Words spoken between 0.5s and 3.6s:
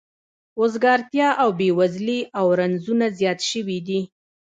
وزګارتیا او بې وزلي او رنځونه زیات